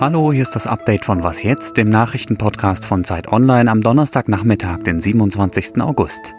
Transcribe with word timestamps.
Hallo, 0.00 0.32
hier 0.32 0.42
ist 0.42 0.54
das 0.54 0.66
Update 0.66 1.06
von 1.06 1.22
Was 1.22 1.42
jetzt, 1.42 1.78
dem 1.78 1.88
Nachrichtenpodcast 1.88 2.84
von 2.84 3.04
Zeit 3.04 3.32
Online 3.32 3.70
am 3.70 3.80
Donnerstagnachmittag, 3.80 4.82
den 4.82 5.00
27. 5.00 5.80
August. 5.80 6.34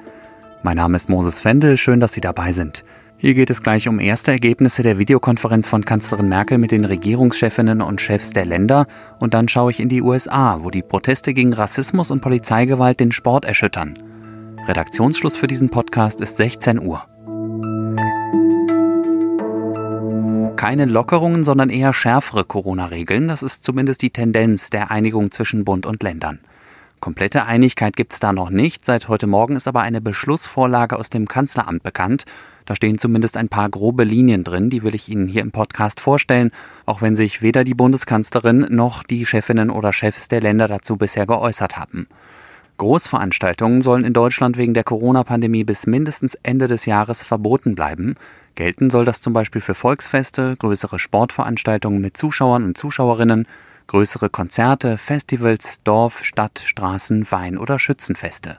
Mein 0.61 0.77
Name 0.77 0.97
ist 0.97 1.09
Moses 1.09 1.39
Fendel, 1.39 1.75
schön, 1.77 1.99
dass 1.99 2.13
Sie 2.13 2.21
dabei 2.21 2.51
sind. 2.51 2.83
Hier 3.17 3.33
geht 3.33 3.49
es 3.49 3.63
gleich 3.63 3.87
um 3.87 3.99
erste 3.99 4.29
Ergebnisse 4.29 4.83
der 4.83 4.99
Videokonferenz 4.99 5.67
von 5.67 5.83
Kanzlerin 5.83 6.29
Merkel 6.29 6.59
mit 6.59 6.71
den 6.71 6.85
Regierungschefinnen 6.85 7.81
und 7.81 8.01
Chefs 8.01 8.33
der 8.33 8.45
Länder 8.45 8.85
und 9.19 9.33
dann 9.33 9.47
schaue 9.47 9.71
ich 9.71 9.79
in 9.79 9.89
die 9.89 10.03
USA, 10.03 10.59
wo 10.61 10.69
die 10.69 10.83
Proteste 10.83 11.33
gegen 11.33 11.53
Rassismus 11.53 12.11
und 12.11 12.21
Polizeigewalt 12.21 12.99
den 12.99 13.11
Sport 13.11 13.45
erschüttern. 13.45 13.95
Redaktionsschluss 14.67 15.37
für 15.37 15.47
diesen 15.47 15.69
Podcast 15.69 16.21
ist 16.21 16.37
16 16.37 16.79
Uhr. 16.79 17.05
Keine 20.65 20.85
Lockerungen, 20.85 21.43
sondern 21.43 21.69
eher 21.69 21.93
schärfere 21.93 22.43
Corona-Regeln, 22.43 23.27
das 23.27 23.43
ist 23.43 23.63
zumindest 23.63 24.01
die 24.01 24.09
Tendenz 24.09 24.71
der 24.71 24.89
Einigung 24.89 25.29
zwischen 25.29 25.63
Bund 25.63 25.85
und 25.85 26.01
Ländern. 26.01 26.39
Komplette 26.99 27.45
Einigkeit 27.45 27.95
gibt 27.95 28.13
es 28.13 28.19
da 28.19 28.33
noch 28.33 28.49
nicht. 28.49 28.83
Seit 28.83 29.07
heute 29.07 29.27
Morgen 29.27 29.55
ist 29.55 29.67
aber 29.67 29.81
eine 29.81 30.01
Beschlussvorlage 30.01 30.97
aus 30.97 31.11
dem 31.11 31.27
Kanzleramt 31.27 31.83
bekannt. 31.83 32.25
Da 32.65 32.75
stehen 32.75 32.97
zumindest 32.97 33.37
ein 33.37 33.47
paar 33.47 33.69
grobe 33.69 34.05
Linien 34.05 34.43
drin, 34.43 34.71
die 34.71 34.81
will 34.81 34.95
ich 34.95 35.07
Ihnen 35.07 35.27
hier 35.27 35.43
im 35.43 35.51
Podcast 35.51 35.99
vorstellen, 35.99 36.49
auch 36.87 36.99
wenn 36.99 37.15
sich 37.15 37.43
weder 37.43 37.63
die 37.63 37.75
Bundeskanzlerin 37.75 38.65
noch 38.71 39.03
die 39.03 39.27
Chefinnen 39.27 39.69
oder 39.69 39.93
Chefs 39.93 40.29
der 40.29 40.41
Länder 40.41 40.67
dazu 40.67 40.97
bisher 40.97 41.27
geäußert 41.27 41.77
haben. 41.77 42.07
Großveranstaltungen 42.77 43.81
sollen 43.81 44.03
in 44.03 44.13
Deutschland 44.13 44.57
wegen 44.57 44.73
der 44.73 44.83
Corona-Pandemie 44.83 45.63
bis 45.63 45.85
mindestens 45.85 46.35
Ende 46.41 46.67
des 46.67 46.87
Jahres 46.87 47.23
verboten 47.23 47.75
bleiben. 47.75 48.15
Gelten 48.55 48.89
soll 48.89 49.03
das 49.03 49.19
zum 49.19 49.33
Beispiel 49.33 49.61
für 49.61 49.75
Volksfeste, 49.75 50.55
größere 50.55 50.97
Sportveranstaltungen 50.97 51.99
mit 51.99 52.15
Zuschauern 52.15 52.63
und 52.63 52.77
Zuschauerinnen, 52.77 53.47
größere 53.87 54.29
Konzerte, 54.29 54.97
Festivals, 54.97 55.83
Dorf, 55.83 56.23
Stadt, 56.23 56.63
Straßen, 56.65 57.29
Wein- 57.31 57.57
oder 57.57 57.79
Schützenfeste. 57.79 58.57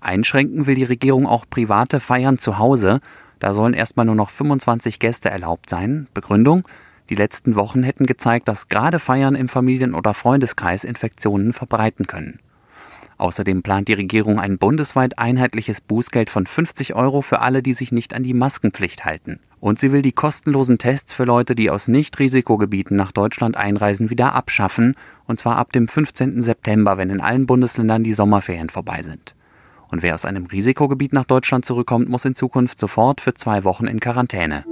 Einschränken 0.00 0.66
will 0.66 0.74
die 0.74 0.84
Regierung 0.84 1.26
auch 1.26 1.44
private 1.48 2.00
Feiern 2.00 2.38
zu 2.38 2.58
Hause. 2.58 3.00
Da 3.38 3.52
sollen 3.52 3.74
erstmal 3.74 4.06
nur 4.06 4.14
noch 4.14 4.30
25 4.30 4.98
Gäste 4.98 5.28
erlaubt 5.28 5.68
sein. 5.68 6.08
Begründung? 6.14 6.66
Die 7.10 7.14
letzten 7.14 7.56
Wochen 7.56 7.82
hätten 7.82 8.06
gezeigt, 8.06 8.48
dass 8.48 8.68
gerade 8.68 8.98
Feiern 8.98 9.34
im 9.34 9.48
Familien- 9.48 9.94
oder 9.94 10.14
Freundeskreis 10.14 10.84
Infektionen 10.84 11.52
verbreiten 11.52 12.06
können. 12.06 12.38
Außerdem 13.20 13.62
plant 13.62 13.88
die 13.88 13.92
Regierung 13.92 14.40
ein 14.40 14.56
bundesweit 14.56 15.18
einheitliches 15.18 15.82
Bußgeld 15.82 16.30
von 16.30 16.46
50 16.46 16.94
Euro 16.94 17.20
für 17.20 17.40
alle, 17.40 17.62
die 17.62 17.74
sich 17.74 17.92
nicht 17.92 18.14
an 18.14 18.22
die 18.22 18.32
Maskenpflicht 18.32 19.04
halten. 19.04 19.40
Und 19.60 19.78
sie 19.78 19.92
will 19.92 20.00
die 20.00 20.12
kostenlosen 20.12 20.78
Tests 20.78 21.12
für 21.12 21.24
Leute, 21.24 21.54
die 21.54 21.68
aus 21.68 21.86
Nicht-Risikogebieten 21.86 22.96
nach 22.96 23.12
Deutschland 23.12 23.58
einreisen, 23.58 24.08
wieder 24.08 24.34
abschaffen, 24.34 24.94
und 25.26 25.38
zwar 25.38 25.56
ab 25.56 25.70
dem 25.72 25.86
15. 25.86 26.40
September, 26.40 26.96
wenn 26.96 27.10
in 27.10 27.20
allen 27.20 27.44
Bundesländern 27.44 28.04
die 28.04 28.14
Sommerferien 28.14 28.70
vorbei 28.70 29.02
sind. 29.02 29.34
Und 29.88 30.02
wer 30.02 30.14
aus 30.14 30.24
einem 30.24 30.46
Risikogebiet 30.46 31.12
nach 31.12 31.26
Deutschland 31.26 31.66
zurückkommt, 31.66 32.08
muss 32.08 32.24
in 32.24 32.34
Zukunft 32.34 32.78
sofort 32.78 33.20
für 33.20 33.34
zwei 33.34 33.64
Wochen 33.64 33.86
in 33.86 34.00
Quarantäne. 34.00 34.64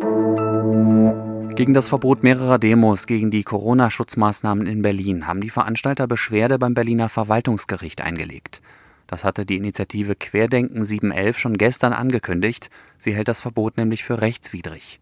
Gegen 1.59 1.75
das 1.75 1.89
Verbot 1.89 2.23
mehrerer 2.23 2.61
Demos 2.61 3.09
gegen 3.09 3.33
die 3.33 3.42
Corona-Schutzmaßnahmen 3.42 4.64
in 4.69 4.81
Berlin 4.81 5.27
haben 5.27 5.41
die 5.41 5.51
Veranstalter 5.51 6.06
Beschwerde 6.06 6.56
beim 6.56 6.73
Berliner 6.73 7.09
Verwaltungsgericht 7.09 8.00
eingelegt. 8.00 8.62
Das 9.09 9.25
hatte 9.25 9.45
die 9.45 9.56
Initiative 9.56 10.15
Querdenken 10.15 10.84
711 10.84 11.37
schon 11.37 11.59
gestern 11.59 11.92
angekündigt. 11.92 12.70
Sie 12.97 13.12
hält 13.12 13.27
das 13.27 13.41
Verbot 13.41 13.77
nämlich 13.77 14.05
für 14.05 14.20
rechtswidrig. 14.20 15.00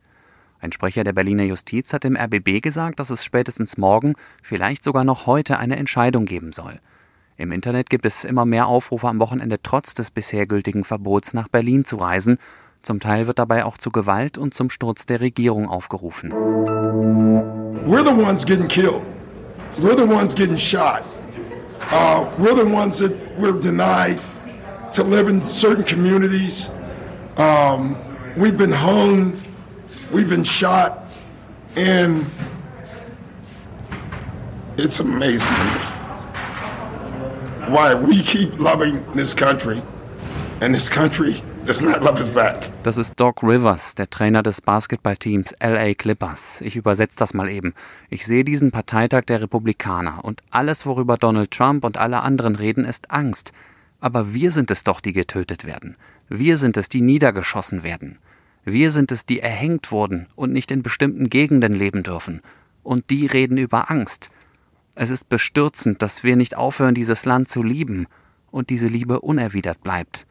Ein 0.58 0.72
Sprecher 0.72 1.04
der 1.04 1.12
Berliner 1.12 1.42
Justiz 1.42 1.92
hat 1.92 2.06
im 2.06 2.16
RBB 2.16 2.62
gesagt, 2.62 3.00
dass 3.00 3.10
es 3.10 3.22
spätestens 3.22 3.76
morgen, 3.76 4.14
vielleicht 4.42 4.82
sogar 4.82 5.04
noch 5.04 5.26
heute 5.26 5.58
eine 5.58 5.76
Entscheidung 5.76 6.24
geben 6.24 6.54
soll. 6.54 6.80
Im 7.36 7.52
Internet 7.52 7.90
gibt 7.90 8.06
es 8.06 8.24
immer 8.24 8.46
mehr 8.46 8.66
Aufrufe 8.66 9.08
am 9.08 9.20
Wochenende 9.20 9.60
trotz 9.62 9.92
des 9.92 10.10
bisher 10.10 10.46
gültigen 10.46 10.84
Verbots 10.84 11.34
nach 11.34 11.48
Berlin 11.48 11.84
zu 11.84 11.96
reisen 11.96 12.38
zum 12.86 13.00
Teil 13.00 13.26
wird 13.26 13.38
dabei 13.38 13.64
auch 13.64 13.76
zu 13.78 13.90
Gewalt 13.90 14.38
und 14.38 14.54
zum 14.54 14.70
Sturz 14.70 15.06
der 15.06 15.20
Regierung 15.20 15.68
aufgerufen. 15.68 16.32
We're 17.86 18.04
the 18.04 18.14
ones 18.14 18.46
getting 18.46 18.68
killed. 18.68 19.02
We're 19.78 19.96
the 19.96 20.06
ones 20.06 20.34
getting 20.34 20.56
shot. 20.56 21.04
Uh, 21.90 22.24
we're 22.38 22.54
the 22.54 22.64
ones 22.64 22.98
that 22.98 23.12
we're 23.36 23.60
denied 23.60 24.20
to 24.92 25.02
live 25.02 25.28
in 25.28 25.42
certain 25.42 25.84
communities. 25.84 26.70
Um, 27.36 27.96
we've 28.36 28.56
been 28.56 28.72
hung. 28.72 29.40
We've 30.12 30.30
been 30.30 30.44
shot. 30.44 31.06
And 31.76 32.24
it's 34.78 35.00
amazing 35.00 35.52
to 35.52 35.64
me 35.64 35.80
why 37.68 37.94
we 37.94 38.22
keep 38.22 38.60
loving 38.60 39.04
this 39.12 39.34
country 39.34 39.82
and 40.60 40.72
this 40.72 40.88
country 40.88 41.42
das 42.84 42.96
ist 42.96 43.14
Doc 43.18 43.42
Rivers, 43.42 43.96
der 43.96 44.08
Trainer 44.08 44.44
des 44.44 44.60
Basketballteams 44.60 45.56
LA 45.60 45.94
Clippers. 45.94 46.60
Ich 46.60 46.76
übersetze 46.76 47.16
das 47.16 47.34
mal 47.34 47.48
eben. 47.48 47.74
Ich 48.08 48.24
sehe 48.24 48.44
diesen 48.44 48.70
Parteitag 48.70 49.22
der 49.22 49.40
Republikaner 49.40 50.24
und 50.24 50.42
alles, 50.50 50.86
worüber 50.86 51.16
Donald 51.16 51.50
Trump 51.50 51.84
und 51.84 51.96
alle 51.96 52.20
anderen 52.20 52.54
reden, 52.54 52.84
ist 52.84 53.10
Angst. 53.10 53.52
Aber 53.98 54.32
wir 54.32 54.52
sind 54.52 54.70
es 54.70 54.84
doch, 54.84 55.00
die 55.00 55.12
getötet 55.12 55.64
werden. 55.64 55.96
Wir 56.28 56.56
sind 56.56 56.76
es, 56.76 56.88
die 56.88 57.00
niedergeschossen 57.00 57.82
werden. 57.82 58.18
Wir 58.64 58.92
sind 58.92 59.10
es, 59.10 59.26
die 59.26 59.40
erhängt 59.40 59.90
wurden 59.90 60.28
und 60.36 60.52
nicht 60.52 60.70
in 60.70 60.84
bestimmten 60.84 61.30
Gegenden 61.30 61.74
leben 61.74 62.04
dürfen. 62.04 62.42
Und 62.84 63.10
die 63.10 63.26
reden 63.26 63.58
über 63.58 63.90
Angst. 63.90 64.30
Es 64.94 65.10
ist 65.10 65.28
bestürzend, 65.28 66.00
dass 66.00 66.22
wir 66.22 66.36
nicht 66.36 66.56
aufhören, 66.56 66.94
dieses 66.94 67.24
Land 67.24 67.48
zu 67.48 67.64
lieben 67.64 68.06
und 68.52 68.70
diese 68.70 68.86
Liebe 68.86 69.20
unerwidert 69.20 69.82
bleibt. 69.82 70.26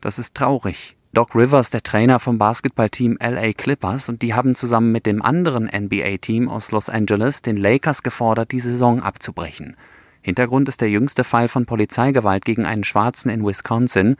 Das 0.00 0.18
ist 0.18 0.34
traurig. 0.34 0.96
Doc 1.12 1.34
Rivers, 1.34 1.70
der 1.70 1.82
Trainer 1.82 2.20
vom 2.20 2.38
Basketballteam 2.38 3.18
LA 3.20 3.52
Clippers, 3.52 4.08
und 4.08 4.22
die 4.22 4.34
haben 4.34 4.54
zusammen 4.54 4.92
mit 4.92 5.06
dem 5.06 5.22
anderen 5.22 5.64
NBA-Team 5.64 6.48
aus 6.48 6.70
Los 6.70 6.88
Angeles 6.88 7.42
den 7.42 7.56
Lakers 7.56 8.02
gefordert, 8.02 8.52
die 8.52 8.60
Saison 8.60 9.02
abzubrechen. 9.02 9.76
Hintergrund 10.20 10.68
ist 10.68 10.80
der 10.80 10.90
jüngste 10.90 11.24
Fall 11.24 11.48
von 11.48 11.66
Polizeigewalt 11.66 12.44
gegen 12.44 12.66
einen 12.66 12.84
Schwarzen 12.84 13.30
in 13.30 13.44
Wisconsin. 13.44 14.16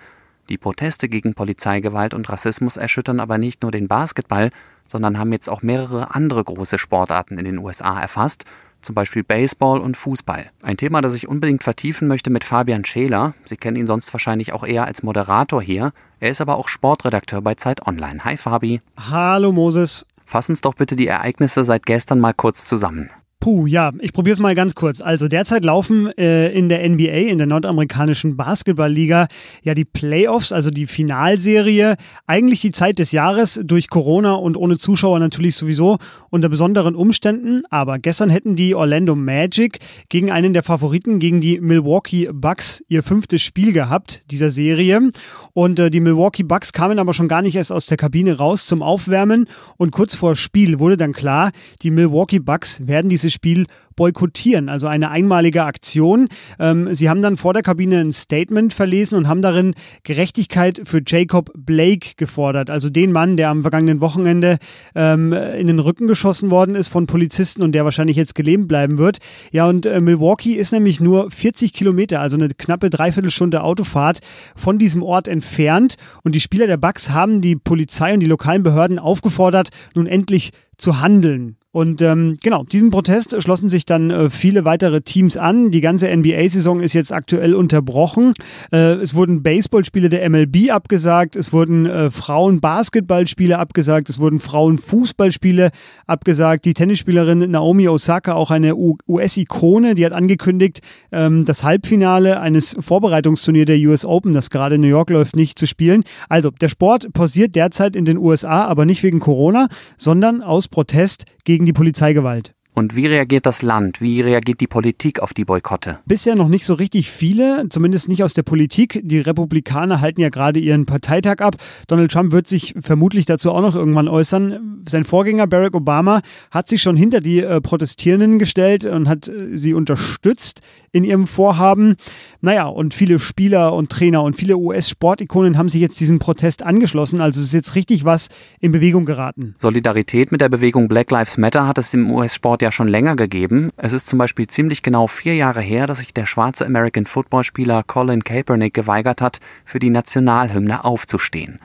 Die 0.49 0.59
Proteste 0.59 1.09
gegen 1.09 1.35
Polizeigewalt 1.35 2.15
und 2.15 2.29
Rassismus 2.29 2.77
erschüttern 2.79 3.21
aber 3.21 3.37
nicht 3.37 3.63
nur 3.63 3.71
den 3.71 3.87
Basketball, 3.87 4.51
sondern 4.87 5.19
haben 5.19 5.33
jetzt 5.33 5.49
auch 5.49 5.63
mehrere 5.63 6.15
andere 6.15 6.43
große 6.43 6.79
Sportarten 6.79 7.39
in 7.39 7.45
den 7.45 7.59
USA 7.59 8.01
erfasst 8.01 8.47
zum 8.81 8.95
Beispiel 8.95 9.25
Baseball 9.25 9.81
und 9.81 9.97
Fußball. 9.97 10.47
Ein 10.63 10.77
Thema, 10.77 11.01
das 11.01 11.15
ich 11.15 11.29
unbedingt 11.29 11.63
vertiefen 11.63 12.09
möchte 12.09 12.31
mit 12.31 12.45
Fabian 12.45 12.85
Scheler. 12.85 13.35
Sie 13.45 13.57
kennen 13.57 13.77
ihn 13.77 13.87
sonst 13.87 14.13
wahrscheinlich 14.13 14.53
auch 14.53 14.65
eher 14.65 14.87
als 14.87 15.03
Moderator 15.03 15.63
hier. 15.63 15.93
Er 16.21 16.31
ist 16.31 16.41
aber 16.41 16.57
auch 16.57 16.69
Sportredakteur 16.69 17.43
bei 17.43 17.55
Zeit 17.55 17.87
Online. 17.87 18.25
Hi 18.25 18.37
Fabi. 18.37 18.81
Hallo 18.99 19.53
Moses. 19.53 20.07
Fass 20.25 20.51
uns 20.51 20.61
doch 20.61 20.75
bitte 20.75 20.97
die 20.97 21.07
Ereignisse 21.07 21.65
seit 21.65 21.87
gestern 21.87 22.21
mal 22.21 22.35
kurz 22.35 22.67
zusammen. 22.67 23.11
Puh, 23.41 23.67
ja, 23.67 23.93
ich 24.01 24.13
probiere 24.13 24.33
es 24.33 24.41
mal 24.41 24.57
ganz 24.57 24.75
kurz. 24.75 25.01
Also 25.01 25.29
derzeit 25.29 25.65
laufen 25.65 26.11
äh, 26.19 26.51
in 26.51 26.69
der 26.69 26.87
NBA, 26.89 27.31
in 27.31 27.39
der 27.39 27.47
nordamerikanischen 27.47 28.37
Basketballliga, 28.37 29.29
ja 29.63 29.75
die 29.75 29.85
Playoffs, 29.85 30.51
also 30.51 30.73
die 30.73 30.89
Finalserie. 30.89 31.95
Eigentlich 32.27 32.63
die 32.63 32.73
Zeit 32.73 32.99
des 32.99 33.13
Jahres 33.13 33.61
durch 33.63 33.91
Corona 33.91 34.35
und 34.35 34.57
ohne 34.57 34.77
Zuschauer 34.77 35.21
natürlich 35.21 35.55
sowieso 35.55 35.99
unter 36.31 36.49
besonderen 36.49 36.97
Umständen. 36.97 37.63
Aber 37.71 37.99
gestern 37.99 38.29
hätten 38.29 38.57
die 38.57 38.75
Orlando 38.75 39.15
Magic 39.15 39.79
gegen 40.09 40.33
einen 40.33 40.53
der 40.53 40.65
Favoriten, 40.65 41.21
gegen 41.21 41.41
die 41.41 41.61
Milwaukee 41.61 42.29
Bucks, 42.33 42.83
ihr 42.89 43.05
fünftes 43.05 43.41
Spiel 43.41 43.73
gehabt 43.73 44.25
dieser 44.33 44.51
Serie. 44.51 45.11
Und 45.53 45.79
äh, 45.79 45.91
die 45.91 46.01
Milwaukee 46.01 46.43
Bucks 46.43 46.73
kamen 46.73 46.99
aber 46.99 47.15
schon 47.15 47.29
gar 47.29 47.43
nicht 47.43 47.55
erst 47.55 47.71
aus 47.71 47.87
der 47.87 47.99
Kabine 47.99 48.37
raus 48.37 48.67
zum 48.67 48.83
Aufwärmen. 48.83 49.47
Und 49.77 49.93
kurz 49.93 50.17
vor 50.17 50.35
Spiel 50.35 50.81
wurde 50.81 50.97
dann 50.97 51.13
klar, 51.13 51.53
die 51.83 51.93
Milwaukee 51.93 52.41
Bucks 52.41 52.85
werden 52.85 53.09
diese 53.09 53.28
dieses 53.29 53.35
Spiel 53.35 53.67
boykottieren, 53.95 54.69
also 54.69 54.87
eine 54.87 55.11
einmalige 55.11 55.65
Aktion. 55.65 56.29
Ähm, 56.59 56.95
sie 56.95 57.11
haben 57.11 57.21
dann 57.21 57.37
vor 57.37 57.53
der 57.53 57.63
Kabine 57.63 57.99
ein 57.99 58.13
Statement 58.13 58.73
verlesen 58.73 59.19
und 59.19 59.29
haben 59.29 59.43
darin 59.43 59.75
Gerechtigkeit 60.05 60.83
für 60.85 61.03
Jacob 61.05 61.51
Blake 61.57 62.11
gefordert, 62.17 62.71
also 62.71 62.91
den 62.91 63.13
Mann, 63.13 63.37
der 63.37 63.51
am 63.51 63.63
vergangenen 63.63 64.01
Wochenende 64.01 64.59
ähm, 64.95 65.33
in 65.33 65.67
den 65.67 65.81
Rücken 65.81 66.07
geschossen 66.07 66.51
worden 66.51 66.75
ist 66.75 66.89
von 66.89 67.07
Polizisten 67.07 67.63
und 67.63 67.73
der 67.73 67.85
wahrscheinlich 67.85 68.17
jetzt 68.17 68.35
gelähmt 68.35 68.69
bleiben 68.69 68.99
wird. 68.99 69.19
Ja, 69.51 69.67
und 69.67 69.85
äh, 69.85 70.01
Milwaukee 70.01 70.55
ist 70.55 70.73
nämlich 70.73 71.01
nur 71.01 71.31
40 71.31 71.73
Kilometer, 71.73 72.21
also 72.21 72.37
eine 72.37 72.49
knappe 72.49 72.91
Dreiviertelstunde 72.91 73.63
Autofahrt 73.63 74.21
von 74.55 74.79
diesem 74.79 75.03
Ort 75.03 75.27
entfernt. 75.29 75.97
Und 76.23 76.35
die 76.35 76.41
Spieler 76.41 76.69
der 76.69 76.77
Bucks 76.77 77.11
haben 77.11 77.41
die 77.41 77.57
Polizei 77.57 78.15
und 78.15 78.21
die 78.21 78.27
lokalen 78.27 78.63
Behörden 78.63 78.99
aufgefordert, 78.99 79.71
nun 79.95 80.07
endlich 80.07 80.53
zu 80.77 81.01
handeln. 81.01 81.57
Und 81.79 82.03
ähm, 82.03 82.39
genau, 82.43 82.65
diesem 82.65 82.91
Protest 82.91 83.41
schlossen 83.41 83.69
sich 83.69 83.87
dann 83.87 84.11
äh, 84.11 84.31
viele 84.31 84.65
weitere 84.65 85.01
Teams 85.01 85.37
an. 85.37 85.71
Die 85.71 85.81
ganze 85.81 86.09
NBA-Saison 86.09 86.81
ist 86.81 86.93
jetzt 86.93 87.13
aktuell 87.13 87.55
unterbrochen. 87.55 88.35
Äh, 88.73 88.95
es 88.95 89.15
wurden 89.15 89.45
Baseballspiele 89.45 90.09
der 90.09 90.29
MLB 90.29 90.73
abgesagt, 90.73 91.37
es 91.37 91.53
wurden 91.53 91.87
äh, 91.87 92.11
Frauen-Basketballspiele 92.11 93.57
abgesagt, 93.57 94.09
es 94.09 94.19
wurden 94.19 94.41
Frauen-Fußballspiele 94.41 95.71
abgesagt. 96.09 96.65
Die 96.65 96.75
Tennisspielerin 96.75 97.49
Naomi 97.49 97.87
Osaka, 97.87 98.33
auch 98.33 98.51
eine 98.51 98.75
US-Ikone, 98.75 99.95
die 99.95 100.05
hat 100.05 100.13
angekündigt, 100.13 100.81
ähm, 101.13 101.45
das 101.45 101.63
Halbfinale 101.63 102.41
eines 102.41 102.77
Vorbereitungsturniers 102.81 103.67
der 103.67 103.79
US 103.89 104.05
Open, 104.05 104.33
das 104.33 104.51
gerade 104.51 104.75
in 104.75 104.81
New 104.81 104.89
York 104.89 105.11
läuft, 105.11 105.37
nicht 105.37 105.57
zu 105.57 105.69
spielen. 105.69 106.03
Also, 106.29 106.51
der 106.51 106.71
Sport 106.71 107.13
pausiert 107.13 107.55
derzeit 107.55 107.95
in 107.95 108.05
den 108.05 108.19
USA, 108.19 108.65
aber 108.65 108.85
nicht 108.85 109.05
wegen 109.05 109.21
Corona, 109.21 109.69
sondern 109.97 110.43
aus 110.43 110.67
Protest 110.67 111.25
gegen 111.45 111.68
die 111.69 111.73
Polizeigewalt. 111.75 112.55
Und 112.79 112.95
wie 112.95 113.09
reagiert 113.09 113.45
das 113.45 113.63
Land? 113.63 114.01
Wie 114.01 114.21
reagiert 114.21 114.61
die 114.61 114.69
Politik 114.69 115.19
auf 115.19 115.35
die 115.35 115.45
Boykotte? 115.45 115.99
Bisher 116.07 116.37
noch 116.37 116.47
nicht 116.47 116.65
so 116.65 116.75
richtig 116.75 117.11
viele, 117.11 117.67
zumindest 117.71 118.09
nicht 118.09 118.23
aus 118.23 118.35
der 118.35 118.45
Politik. 118.45 119.01
Die 119.03 119.19
Republikaner 119.19 120.01
halten 120.01 120.21
ja 120.21 120.29
gerade 120.29 120.61
ihren 120.61 120.87
Parteitag 120.87 121.41
ab. 121.41 121.57
Donald 121.89 122.13
Trump 122.13 122.31
wird 122.31 122.47
sich 122.47 122.77
vermutlich 122.81 123.27
dazu 123.27 123.51
auch 123.51 123.63
noch 123.63 123.75
irgendwann 123.75 124.07
äußern. 124.07 124.85
Sein 124.89 125.03
Vorgänger 125.03 125.49
Barack 125.49 125.75
Obama 125.75 126.21
hat 126.53 126.69
sich 126.69 126.81
schon 126.81 126.97
hinter 126.97 127.21
die 127.21 127.41
äh, 127.41 127.61
Protestierenden 127.61 128.39
gestellt 128.39 128.85
und 128.85 129.09
hat 129.09 129.27
äh, 129.27 129.59
sie 129.59 129.75
unterstützt 129.75 130.61
in 130.93 131.05
ihrem 131.05 131.27
Vorhaben. 131.27 131.97
Naja, 132.41 132.67
und 132.67 132.95
viele 132.95 133.19
Spieler 133.19 133.75
und 133.75 133.91
Trainer 133.91 134.23
und 134.23 134.37
viele 134.37 134.57
US-Sportikonen 134.57 135.59
haben 135.59 135.69
sich 135.69 135.81
jetzt 135.81 135.99
diesem 136.01 136.19
Protest 136.19 136.63
angeschlossen. 136.63 137.21
Also 137.21 137.41
es 137.41 137.49
ist 137.49 137.55
jetzt 137.55 137.75
richtig 137.75 138.05
was 138.05 138.29
in 138.61 138.73
Bewegung 138.73 139.05
geraten. 139.05 139.57
Solidarität 139.59 140.33
mit 140.33 140.41
der 140.41 140.49
Bewegung 140.49 140.89
Black 140.89 141.11
Lives 141.11 141.39
Matter 141.39 141.67
hat 141.67 141.79
es 141.79 141.93
im 141.93 142.11
US-Sport 142.11 142.63
ja 142.63 142.68
schon 142.73 142.89
länger 142.89 143.17
gegeben. 143.17 143.71
Es 143.77 143.93
ist 143.93 144.07
zum 144.07 144.19
Beispiel 144.19 144.47
ziemlich 144.47 144.83
genau 144.83 145.07
vier 145.07 145.35
Jahre 145.35 145.61
her, 145.61 145.87
dass 145.87 145.99
sich 145.99 146.15
der 146.15 146.27
schwarze 146.27 146.67
American 146.67 147.07
Football-Spieler 147.07 147.83
Colin 147.83 148.25
Kaepernick 148.25 148.75
geweigert 148.75 149.21
hat, 149.21 149.41
für 149.65 149.79
die 149.79 149.91
Nationalhymne 149.91 150.85
aufzustehen. 150.85 151.61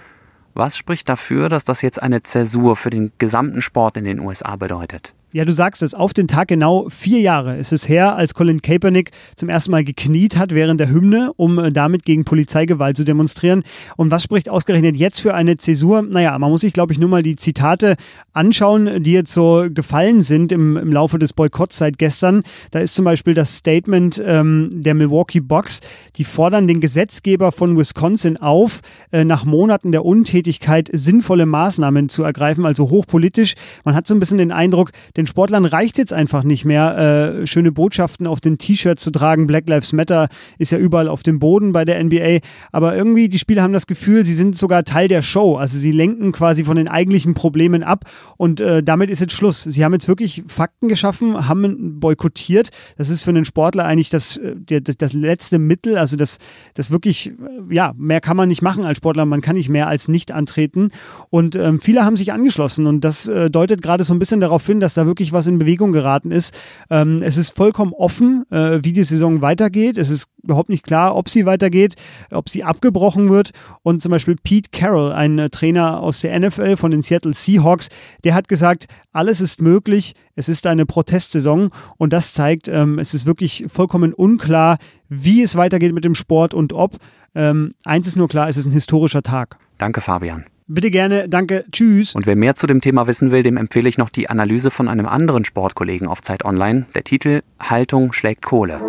Was 0.54 0.78
spricht 0.78 1.10
dafür, 1.10 1.50
dass 1.50 1.66
das 1.66 1.82
jetzt 1.82 2.02
eine 2.02 2.24
Zäsur 2.24 2.76
für 2.76 2.90
den 2.90 3.12
gesamten 3.18 3.62
Sport 3.62 3.98
in 3.98 4.06
den 4.06 4.20
USA 4.20 4.56
bedeutet? 4.56 5.16
Ja, 5.36 5.46
du 5.46 5.54
sagst 5.54 5.82
es, 5.82 5.96
auf 5.96 6.14
den 6.14 6.28
Tag 6.28 6.50
genau 6.50 6.88
vier 6.90 7.20
Jahre 7.20 7.58
ist 7.58 7.74
es 7.74 7.90
her, 7.90 8.16
als 8.16 8.36
Colin 8.36 8.62
Kaepernick 8.62 9.10
zum 9.36 9.50
ersten 9.50 9.72
Mal 9.72 9.84
gekniet 9.84 10.38
hat 10.38 10.54
während 10.54 10.80
der 10.80 10.92
Hymne, 10.92 11.32
um 11.38 11.58
äh, 11.58 11.72
damit 11.72 12.06
gegen 12.06 12.24
Polizeigewalt 12.24 12.96
zu 12.96 13.04
demonstrieren. 13.04 13.64
Und 13.98 14.12
was 14.12 14.22
spricht 14.22 14.48
ausgerechnet 14.48 14.96
jetzt 14.96 15.22
für 15.22 15.34
eine 15.34 15.58
Zäsur? 15.58 16.04
Naja, 16.04 16.38
man 16.38 16.52
muss 16.52 16.62
sich, 16.62 16.72
glaube 16.72 16.94
ich, 16.94 17.00
nur 17.00 17.10
mal 17.10 17.24
die 17.24 17.36
Zitate 17.36 17.96
anschauen, 18.34 19.02
die 19.02 19.14
jetzt 19.14 19.34
so 19.34 19.66
gefallen 19.74 20.22
sind 20.22 20.52
im, 20.52 20.78
im 20.78 20.94
Laufe 20.94 21.18
des 21.18 21.34
Boykotts 21.34 21.80
seit 21.80 21.98
gestern. 21.98 22.44
Da 22.70 22.78
ist 22.78 22.94
zum 22.94 23.04
Beispiel 23.04 23.34
das 23.34 23.56
Statement 23.56 24.22
ähm, 24.24 24.70
der 24.72 24.94
Milwaukee 24.94 25.40
Bucks, 25.40 25.82
die 26.16 26.26
fordern 26.26 26.68
den 26.68 26.80
Gesetzgeber 26.80 27.52
von 27.52 27.76
Wisconsin 27.76 28.38
auf, 28.38 28.82
äh, 29.12 29.24
nach 29.24 29.46
Monaten 29.46 29.92
der 29.92 30.06
Untätigkeit 30.06 30.92
sinnvolle 30.94 31.48
Maßnahmen 31.48 32.08
zu 32.08 32.22
ergreifen, 32.22 32.68
also 32.68 32.92
hochpolitisch. 32.92 33.56
Man 33.84 33.96
hat 33.96 34.06
so 34.06 34.14
ein 34.14 34.20
bisschen 34.20 34.38
den 34.38 34.52
Eindruck, 34.52 34.92
den 35.18 35.23
den 35.24 35.28
Sportlern 35.28 35.64
reicht 35.66 35.98
jetzt 35.98 36.12
einfach 36.12 36.44
nicht 36.44 36.66
mehr, 36.66 36.98
äh, 37.42 37.48
schöne 37.48 37.72
Botschaften 37.72 38.28
auf 38.28 38.42
den 38.42 38.58
T-Shirts 38.58 39.04
zu 39.04 39.12
tragen. 39.12 39.48
Black 39.48 39.70
Lives 39.70 39.94
Matter 39.94 40.28
ist 40.58 40.72
ja 40.72 40.78
überall 40.78 41.08
auf 41.08 41.24
dem 41.24 41.40
Boden 41.40 41.72
bei 41.72 41.86
der 41.86 42.04
NBA. 42.04 42.40
Aber 42.72 42.96
irgendwie, 42.96 43.30
die 43.30 43.40
Spieler 43.40 43.64
haben 43.64 43.74
das 43.74 43.88
Gefühl, 43.88 44.26
sie 44.26 44.34
sind 44.34 44.58
sogar 44.58 44.84
Teil 44.84 45.08
der 45.08 45.22
Show. 45.22 45.56
Also 45.56 45.78
sie 45.78 45.92
lenken 45.92 46.34
quasi 46.34 46.66
von 46.66 46.76
den 46.76 46.90
eigentlichen 46.90 47.34
Problemen 47.34 47.84
ab. 47.84 48.04
Und 48.36 48.60
äh, 48.60 48.84
damit 48.84 49.10
ist 49.10 49.22
jetzt 49.22 49.34
Schluss. 49.34 49.64
Sie 49.64 49.86
haben 49.86 49.94
jetzt 49.94 50.10
wirklich 50.10 50.44
Fakten 50.48 50.90
geschaffen, 50.90 51.48
haben 51.48 52.00
boykottiert. 52.00 52.70
Das 52.98 53.10
ist 53.10 53.24
für 53.24 53.30
einen 53.30 53.46
Sportler 53.46 53.86
eigentlich 53.86 54.10
das, 54.10 54.38
äh, 54.38 54.82
das, 54.82 54.98
das 54.98 55.14
letzte 55.14 55.58
Mittel. 55.58 55.98
Also 55.98 56.18
das, 56.18 56.38
das 56.74 56.92
wirklich, 56.92 57.30
äh, 57.30 57.74
ja, 57.74 57.94
mehr 57.98 58.20
kann 58.20 58.36
man 58.36 58.50
nicht 58.50 58.62
machen 58.62 58.84
als 58.84 58.98
Sportler. 58.98 59.26
Man 59.26 59.42
kann 59.42 59.56
nicht 59.56 59.70
mehr 59.70 59.88
als 59.88 60.10
nicht 60.10 60.34
antreten. 60.34 60.90
Und 61.30 61.56
ähm, 61.56 61.80
viele 61.80 62.04
haben 62.04 62.18
sich 62.18 62.34
angeschlossen. 62.34 62.88
Und 62.88 63.02
das 63.02 63.30
äh, 63.30 63.50
deutet 63.50 63.82
gerade 63.82 64.04
so 64.04 64.14
ein 64.14 64.20
bisschen 64.20 64.42
darauf 64.42 64.66
hin, 64.66 64.82
dass 64.82 64.96
da 64.96 65.06
wirklich 65.06 65.13
wirklich 65.14 65.32
was 65.32 65.46
in 65.46 65.60
Bewegung 65.60 65.92
geraten 65.92 66.32
ist. 66.32 66.56
Ähm, 66.90 67.22
es 67.22 67.38
ist 67.38 67.56
vollkommen 67.56 67.94
offen, 67.94 68.46
äh, 68.50 68.80
wie 68.82 68.94
die 68.94 69.04
Saison 69.04 69.42
weitergeht. 69.42 70.00
Es 70.00 70.10
ist 70.10 70.28
überhaupt 70.42 70.70
nicht 70.70 70.84
klar, 70.84 71.16
ob 71.16 71.30
sie 71.30 71.46
weitergeht, 71.46 71.96
ob 72.32 72.50
sie 72.50 72.64
abgebrochen 72.64 73.30
wird. 73.30 73.52
Und 73.84 74.02
zum 74.02 74.10
Beispiel 74.10 74.36
Pete 74.36 74.72
Carroll, 74.72 75.12
ein 75.12 75.38
äh, 75.38 75.50
Trainer 75.52 76.00
aus 76.00 76.22
der 76.22 76.40
NFL 76.40 76.78
von 76.78 76.90
den 76.90 77.04
Seattle 77.04 77.36
Seahawks, 77.36 77.90
der 78.24 78.34
hat 78.34 78.48
gesagt, 78.48 78.88
alles 79.12 79.40
ist 79.40 79.62
möglich. 79.62 80.14
Es 80.36 80.50
ist 80.50 80.66
eine 80.66 80.88
Protestsaison 80.88 81.70
und 81.98 82.12
das 82.12 82.34
zeigt, 82.34 82.68
ähm, 82.68 82.98
es 82.98 83.14
ist 83.14 83.28
wirklich 83.28 83.66
vollkommen 83.72 84.14
unklar, 84.14 84.80
wie 85.10 85.44
es 85.44 85.56
weitergeht 85.56 85.94
mit 85.94 86.04
dem 86.04 86.16
Sport 86.16 86.56
und 86.56 86.74
ob. 86.74 86.98
Ähm, 87.36 87.76
eins 87.84 88.08
ist 88.08 88.16
nur 88.16 88.28
klar, 88.28 88.50
es 88.50 88.58
ist 88.58 88.66
ein 88.66 88.72
historischer 88.72 89.22
Tag. 89.22 89.58
Danke, 89.78 90.02
Fabian. 90.02 90.46
Bitte 90.68 90.92
gerne, 90.92 91.28
danke, 91.28 91.66
tschüss. 91.72 92.16
Und 92.16 92.26
wer 92.26 92.38
mehr 92.38 92.56
zu 92.56 92.68
dem 92.68 92.80
Thema 92.80 93.06
wissen 93.06 93.32
will, 93.32 93.44
dem 93.44 93.58
empfehle 93.58 93.90
ich 93.90 93.98
noch 93.98 94.10
die 94.10 94.30
Analyse 94.30 94.72
von 94.72 94.88
einem 94.88 95.08
anderen 95.08 95.44
Sportkollegen 95.44 96.08
auf 96.08 96.22
Zeit 96.22 96.46
Online. 96.46 96.86
Der 96.96 97.04
Titel 97.04 97.42
Haltung 97.60 98.14
schlägt 98.14 98.44
Kohle. 98.44 98.80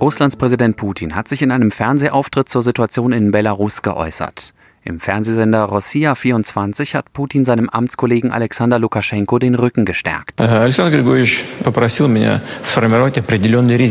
Russlands 0.00 0.36
Präsident 0.36 0.76
Putin 0.76 1.14
hat 1.14 1.28
sich 1.28 1.40
in 1.40 1.50
einem 1.50 1.70
Fernsehauftritt 1.70 2.50
zur 2.50 2.62
Situation 2.62 3.12
in 3.12 3.30
Belarus 3.30 3.80
geäußert. 3.80 4.52
Im 4.86 5.00
Fernsehsender 5.00 5.62
Rossiya 5.62 6.14
24 6.14 6.94
hat 6.94 7.14
Putin 7.14 7.46
seinem 7.46 7.70
Amtskollegen 7.70 8.30
Alexander 8.30 8.78
Lukaschenko 8.78 9.38
den 9.38 9.54
Rücken 9.54 9.86
gestärkt. 9.86 10.42
Äh, 10.42 10.44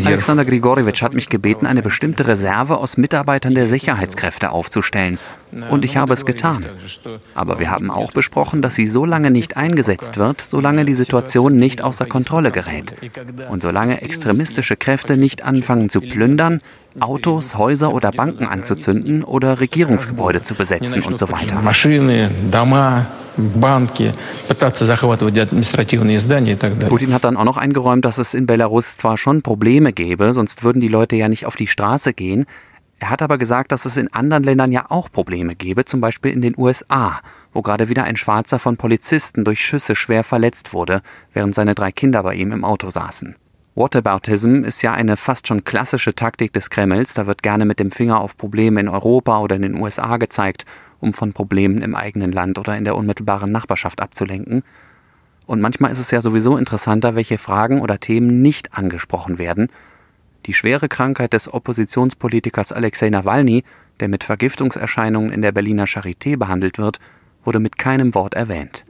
Alexander 0.05 0.45
Grigorjewitsch 0.45 1.01
hat 1.01 1.15
mich 1.15 1.29
gebeten, 1.29 1.65
eine 1.65 1.81
bestimmte 1.81 2.27
Reserve 2.27 2.77
aus 2.77 2.97
Mitarbeitern 2.97 3.55
der 3.55 3.67
Sicherheitskräfte 3.67 4.51
aufzustellen. 4.51 5.17
Und 5.69 5.85
ich 5.85 5.97
habe 5.97 6.13
es 6.13 6.25
getan. 6.25 6.65
Aber 7.35 7.59
wir 7.59 7.69
haben 7.69 7.91
auch 7.91 8.11
besprochen, 8.11 8.61
dass 8.61 8.75
sie 8.75 8.87
so 8.87 9.05
lange 9.05 9.31
nicht 9.31 9.57
eingesetzt 9.57 10.17
wird, 10.17 10.41
solange 10.41 10.85
die 10.85 10.93
Situation 10.93 11.57
nicht 11.57 11.81
außer 11.81 12.05
Kontrolle 12.05 12.51
gerät. 12.51 12.95
Und 13.49 13.61
solange 13.61 14.01
extremistische 14.01 14.75
Kräfte 14.75 15.17
nicht 15.17 15.43
anfangen 15.43 15.89
zu 15.89 16.01
plündern, 16.01 16.59
Autos, 16.99 17.55
Häuser 17.55 17.93
oder 17.93 18.11
Banken 18.11 18.45
anzuzünden 18.45 19.23
oder 19.23 19.59
Regierungsgebäude 19.59 20.43
zu 20.43 20.53
besetzen 20.53 21.01
und 21.03 21.17
so 21.17 21.29
weiter. 21.31 21.59
Putin 26.87 27.13
hat 27.13 27.23
dann 27.23 27.37
auch 27.37 27.45
noch 27.45 27.57
eingeräumt, 27.57 28.05
dass 28.05 28.19
es 28.19 28.33
in 28.33 28.45
Belarus 28.45 28.97
zwar 28.97 29.17
schon 29.17 29.41
Probleme 29.41 29.91
gäbe, 29.91 30.33
sonst 30.33 30.63
würden 30.63 30.79
die 30.81 30.87
Leute 30.87 31.15
ja 31.15 31.27
nicht 31.29 31.45
auf 31.45 31.55
die 31.55 31.67
Straße 31.67 32.13
gehen, 32.13 32.45
er 33.03 33.09
hat 33.09 33.21
aber 33.21 33.37
gesagt, 33.37 33.73
dass 33.73 33.83
es 33.83 33.97
in 33.97 34.13
anderen 34.13 34.43
Ländern 34.43 34.71
ja 34.71 34.85
auch 34.87 35.11
Probleme 35.11 35.55
gebe, 35.55 35.83
zum 35.83 35.99
Beispiel 35.99 36.31
in 36.31 36.41
den 36.41 36.53
USA, 36.57 37.19
wo 37.51 37.61
gerade 37.61 37.89
wieder 37.89 38.05
ein 38.05 38.15
Schwarzer 38.15 38.59
von 38.59 38.77
Polizisten 38.77 39.43
durch 39.43 39.59
Schüsse 39.59 39.93
schwer 39.93 40.23
verletzt 40.23 40.71
wurde, 40.71 41.01
während 41.33 41.53
seine 41.53 41.75
drei 41.75 41.91
Kinder 41.91 42.23
bei 42.23 42.33
ihm 42.35 42.53
im 42.53 42.63
Auto 42.63 42.89
saßen. 42.89 43.35
Whataboutism 43.75 44.63
ist 44.63 44.83
ja 44.83 44.93
eine 44.93 45.17
fast 45.17 45.49
schon 45.49 45.65
klassische 45.65 46.15
Taktik 46.15 46.53
des 46.53 46.69
Kremls. 46.69 47.13
Da 47.13 47.27
wird 47.27 47.43
gerne 47.43 47.65
mit 47.65 47.77
dem 47.81 47.91
Finger 47.91 48.21
auf 48.21 48.37
Probleme 48.37 48.79
in 48.79 48.87
Europa 48.87 49.37
oder 49.39 49.57
in 49.57 49.63
den 49.63 49.75
USA 49.75 50.15
gezeigt, 50.15 50.65
um 51.01 51.11
von 51.11 51.33
Problemen 51.33 51.81
im 51.81 51.95
eigenen 51.95 52.31
Land 52.31 52.57
oder 52.57 52.77
in 52.77 52.85
der 52.85 52.95
unmittelbaren 52.95 53.51
Nachbarschaft 53.51 53.99
abzulenken. 53.99 54.63
Und 55.45 55.59
manchmal 55.59 55.91
ist 55.91 55.99
es 55.99 56.11
ja 56.11 56.21
sowieso 56.21 56.55
interessanter, 56.55 57.15
welche 57.15 57.37
Fragen 57.37 57.81
oder 57.81 57.99
Themen 57.99 58.41
nicht 58.41 58.77
angesprochen 58.77 59.39
werden 59.39 59.67
die 60.45 60.53
schwere 60.53 60.87
Krankheit 60.87 61.33
des 61.33 61.51
Oppositionspolitikers 61.53 62.71
Alexei 62.71 63.09
Nawalny, 63.09 63.63
der 63.99 64.09
mit 64.09 64.23
Vergiftungserscheinungen 64.23 65.31
in 65.31 65.41
der 65.41 65.51
Berliner 65.51 65.85
Charité 65.85 66.37
behandelt 66.37 66.77
wird, 66.77 66.99
wurde 67.43 67.59
mit 67.59 67.77
keinem 67.77 68.15
Wort 68.15 68.33
erwähnt. 68.33 68.85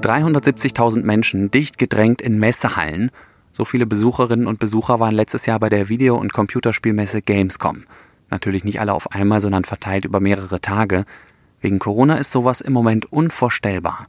370.000 0.00 1.02
Menschen 1.02 1.50
dicht 1.50 1.78
gedrängt 1.78 2.22
in 2.22 2.38
Messehallen. 2.38 3.10
So 3.52 3.64
viele 3.64 3.86
Besucherinnen 3.86 4.46
und 4.46 4.58
Besucher 4.58 5.00
waren 5.00 5.14
letztes 5.14 5.46
Jahr 5.46 5.60
bei 5.60 5.68
der 5.68 5.88
Video- 5.88 6.16
und 6.16 6.32
Computerspielmesse 6.32 7.22
Gamescom. 7.22 7.84
Natürlich 8.30 8.64
nicht 8.64 8.80
alle 8.80 8.94
auf 8.94 9.12
einmal, 9.12 9.40
sondern 9.40 9.64
verteilt 9.64 10.04
über 10.04 10.20
mehrere 10.20 10.60
Tage. 10.60 11.04
Wegen 11.60 11.78
Corona 11.78 12.14
ist 12.16 12.30
sowas 12.30 12.60
im 12.60 12.72
Moment 12.72 13.12
unvorstellbar. 13.12 14.06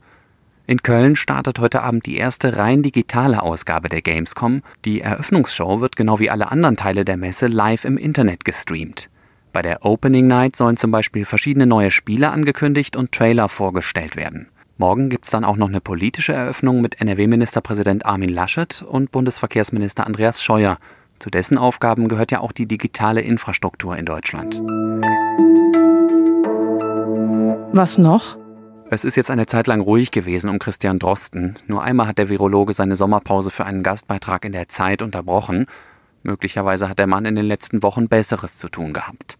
In 0.68 0.84
Köln 0.84 1.16
startet 1.16 1.60
heute 1.60 1.82
Abend 1.82 2.06
die 2.06 2.18
erste 2.18 2.58
rein 2.58 2.84
digitale 2.84 3.42
Ausgabe 3.42 3.90
der 3.90 4.02
Gamescom. 4.02 4.62
Die 4.86 5.02
Eröffnungsshow 5.02 5.82
wird 5.82 5.96
genau 5.96 6.20
wie 6.20 6.30
alle 6.30 6.52
anderen 6.52 6.78
Teile 6.78 7.04
der 7.04 7.18
Messe 7.18 7.48
live 7.48 7.84
im 7.84 7.98
Internet 7.98 8.46
gestreamt. 8.46 9.10
Bei 9.54 9.62
der 9.62 9.86
Opening 9.86 10.28
Night 10.28 10.56
sollen 10.56 10.78
zum 10.78 10.92
Beispiel 10.92 11.26
verschiedene 11.26 11.66
neue 11.66 11.92
Spiele 11.92 12.32
angekündigt 12.32 12.96
und 12.96 13.12
Trailer 13.12 13.50
vorgestellt 13.50 14.16
werden. 14.16 14.48
Morgen 14.78 15.10
gibt 15.10 15.26
es 15.26 15.32
dann 15.32 15.44
auch 15.44 15.58
noch 15.58 15.68
eine 15.68 15.82
politische 15.82 16.34
Eröffnung 16.34 16.82
mit 16.82 17.02
NRW-Ministerpräsident 17.02 18.06
Armin 18.06 18.30
Laschet 18.30 18.82
und 18.82 19.12
Bundesverkehrsminister 19.12 20.08
Andreas 20.08 20.42
Scheuer. 20.42 20.78
Zu 21.20 21.30
dessen 21.30 21.58
Aufgaben 21.58 22.08
gehört 22.08 22.32
ja 22.32 22.40
auch 22.40 22.52
die 22.52 22.66
digitale 22.66 23.22
Infrastruktur 23.22 23.98
in 23.98 24.06
Deutschland. 24.06 24.62
Was 27.74 27.98
noch? 27.98 28.41
Es 28.94 29.06
ist 29.06 29.16
jetzt 29.16 29.32
eine 29.32 29.46
Zeit 29.46 29.68
lang 29.68 29.80
ruhig 29.80 30.12
gewesen 30.12 30.50
um 30.50 30.60
Christian 30.60 31.00
Drosten. 31.00 31.56
Nur 31.66 31.82
einmal 31.82 32.08
hat 32.08 32.18
der 32.18 32.28
Virologe 32.28 32.74
seine 32.74 32.98
Sommerpause 32.98 33.50
für 33.50 33.64
einen 33.64 33.84
Gastbeitrag 33.84 34.44
in 34.44 34.52
der 34.52 34.68
Zeit 34.68 35.02
unterbrochen. 35.02 35.66
Möglicherweise 36.24 36.90
hat 36.90 37.00
der 37.00 37.08
Mann 37.08 37.24
in 37.24 37.36
den 37.36 37.46
letzten 37.46 37.84
Wochen 37.84 38.10
Besseres 38.10 38.58
zu 38.58 38.68
tun 38.68 38.92
gehabt. 38.92 39.38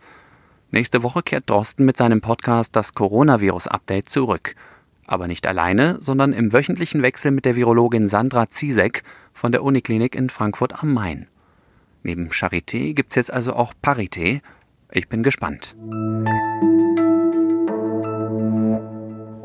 Nächste 0.70 1.04
Woche 1.04 1.22
kehrt 1.22 1.50
Drosten 1.50 1.86
mit 1.86 1.98
seinem 1.98 2.22
Podcast 2.22 2.78
das 2.78 2.94
Coronavirus-Update 2.94 4.08
zurück. 4.08 4.56
Aber 5.06 5.28
nicht 5.28 5.46
alleine, 5.46 5.98
sondern 6.00 6.32
im 6.32 6.54
wöchentlichen 6.54 7.02
Wechsel 7.02 7.32
mit 7.32 7.44
der 7.44 7.58
Virologin 7.58 8.08
Sandra 8.08 8.48
Ziesek 8.48 9.04
von 9.34 9.52
der 9.52 9.64
Uniklinik 9.64 10.16
in 10.16 10.30
Frankfurt 10.30 10.82
am 10.82 10.94
Main. 10.94 11.28
Neben 12.04 12.30
Charité 12.30 12.94
gibt's 12.94 13.16
jetzt 13.16 13.34
also 13.34 13.52
auch 13.52 13.74
Parité. 13.84 14.40
Ich 14.94 15.10
bin 15.10 15.24
gespannt. 15.24 15.76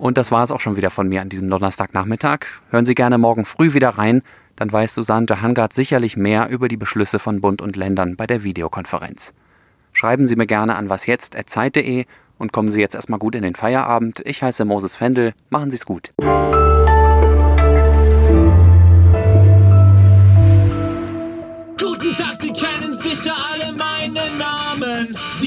Und 0.06 0.16
das 0.16 0.30
war 0.30 0.44
es 0.44 0.52
auch 0.52 0.60
schon 0.60 0.76
wieder 0.76 0.90
von 0.90 1.08
mir 1.08 1.20
an 1.20 1.30
diesem 1.30 1.50
Donnerstagnachmittag. 1.50 2.46
Hören 2.70 2.86
Sie 2.86 2.94
gerne 2.94 3.18
morgen 3.18 3.44
früh 3.44 3.74
wieder 3.74 3.88
rein, 3.88 4.22
dann 4.54 4.72
weiß 4.72 4.94
Susanne 4.94 5.26
de 5.26 5.38
Hangard 5.38 5.72
sicherlich 5.72 6.16
mehr 6.16 6.48
über 6.48 6.68
die 6.68 6.76
Beschlüsse 6.76 7.18
von 7.18 7.40
Bund 7.40 7.60
und 7.60 7.74
Ländern 7.74 8.14
bei 8.14 8.28
der 8.28 8.44
Videokonferenz. 8.44 9.34
Schreiben 9.92 10.28
Sie 10.28 10.36
mir 10.36 10.46
gerne 10.46 10.76
an 10.76 10.88
wasjetzt.zeit.de 10.88 12.04
und 12.38 12.52
kommen 12.52 12.70
Sie 12.70 12.80
jetzt 12.80 12.94
erstmal 12.94 13.18
gut 13.18 13.34
in 13.34 13.42
den 13.42 13.56
Feierabend. 13.56 14.22
Ich 14.24 14.44
heiße 14.44 14.64
Moses 14.64 14.94
Fendel. 14.94 15.32
Machen 15.50 15.72
Sie 15.72 15.76
es 15.76 15.86
gut. 15.86 16.12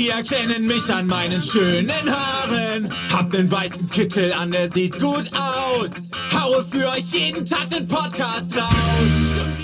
Erkennen 0.09 0.67
mich 0.67 0.93
an 0.93 1.07
meinen 1.07 1.41
schönen 1.41 1.89
Haaren. 1.89 2.89
Hab 3.13 3.31
den 3.31 3.49
weißen 3.49 3.89
Kittel 3.89 4.33
an, 4.33 4.51
der 4.51 4.69
sieht 4.71 4.99
gut 4.99 5.29
aus. 5.33 5.91
Haue 6.33 6.65
für 6.69 6.87
euch 6.89 7.11
jeden 7.11 7.45
Tag 7.45 7.69
den 7.69 7.87
Podcast 7.87 8.55
raus. 8.55 9.58